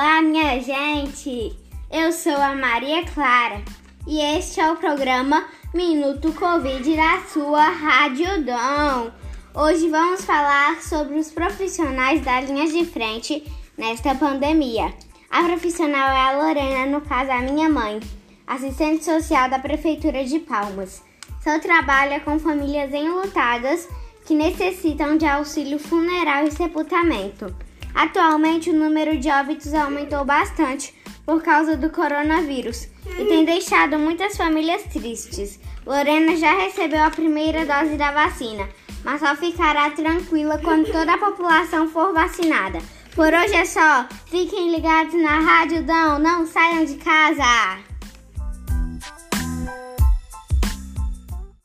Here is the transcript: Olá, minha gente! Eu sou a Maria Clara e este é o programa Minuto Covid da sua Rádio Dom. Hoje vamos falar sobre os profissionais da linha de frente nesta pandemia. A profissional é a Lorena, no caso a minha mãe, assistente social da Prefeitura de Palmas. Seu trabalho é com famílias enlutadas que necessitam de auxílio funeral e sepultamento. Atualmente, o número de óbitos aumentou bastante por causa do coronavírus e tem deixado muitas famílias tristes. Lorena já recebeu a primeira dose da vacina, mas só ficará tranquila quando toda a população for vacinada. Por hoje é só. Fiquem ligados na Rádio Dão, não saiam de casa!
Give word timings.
Olá, 0.00 0.22
minha 0.22 0.60
gente! 0.60 1.58
Eu 1.90 2.12
sou 2.12 2.36
a 2.36 2.54
Maria 2.54 3.04
Clara 3.04 3.60
e 4.06 4.20
este 4.20 4.60
é 4.60 4.70
o 4.70 4.76
programa 4.76 5.44
Minuto 5.74 6.32
Covid 6.34 6.94
da 6.94 7.20
sua 7.22 7.68
Rádio 7.68 8.44
Dom. 8.44 9.10
Hoje 9.52 9.88
vamos 9.88 10.24
falar 10.24 10.80
sobre 10.82 11.18
os 11.18 11.32
profissionais 11.32 12.20
da 12.20 12.40
linha 12.40 12.68
de 12.68 12.84
frente 12.84 13.42
nesta 13.76 14.14
pandemia. 14.14 14.94
A 15.28 15.42
profissional 15.42 16.10
é 16.10 16.28
a 16.28 16.44
Lorena, 16.44 16.86
no 16.86 17.00
caso 17.00 17.32
a 17.32 17.42
minha 17.42 17.68
mãe, 17.68 17.98
assistente 18.46 19.04
social 19.04 19.50
da 19.50 19.58
Prefeitura 19.58 20.24
de 20.24 20.38
Palmas. 20.38 21.02
Seu 21.40 21.60
trabalho 21.60 22.12
é 22.12 22.20
com 22.20 22.38
famílias 22.38 22.94
enlutadas 22.94 23.88
que 24.24 24.36
necessitam 24.36 25.16
de 25.16 25.26
auxílio 25.26 25.80
funeral 25.80 26.44
e 26.44 26.52
sepultamento. 26.52 27.52
Atualmente, 27.98 28.70
o 28.70 28.74
número 28.74 29.18
de 29.18 29.28
óbitos 29.28 29.74
aumentou 29.74 30.24
bastante 30.24 30.94
por 31.26 31.42
causa 31.42 31.76
do 31.76 31.90
coronavírus 31.90 32.86
e 33.18 33.24
tem 33.24 33.44
deixado 33.44 33.98
muitas 33.98 34.36
famílias 34.36 34.84
tristes. 34.84 35.58
Lorena 35.84 36.36
já 36.36 36.52
recebeu 36.52 37.02
a 37.02 37.10
primeira 37.10 37.66
dose 37.66 37.96
da 37.96 38.12
vacina, 38.12 38.68
mas 39.04 39.18
só 39.18 39.34
ficará 39.34 39.90
tranquila 39.90 40.60
quando 40.62 40.92
toda 40.92 41.14
a 41.14 41.18
população 41.18 41.88
for 41.88 42.12
vacinada. 42.12 42.78
Por 43.16 43.34
hoje 43.34 43.56
é 43.56 43.64
só. 43.64 44.06
Fiquem 44.26 44.70
ligados 44.70 45.20
na 45.20 45.40
Rádio 45.40 45.82
Dão, 45.82 46.20
não 46.20 46.46
saiam 46.46 46.84
de 46.84 46.94
casa! 46.98 47.97